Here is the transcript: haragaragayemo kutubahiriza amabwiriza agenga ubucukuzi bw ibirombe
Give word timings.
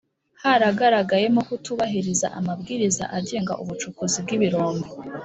haragaragayemo 0.41 1.39
kutubahiriza 1.47 2.27
amabwiriza 2.39 3.03
agenga 3.17 3.53
ubucukuzi 3.61 4.17
bw 4.23 4.29
ibirombe 4.37 4.87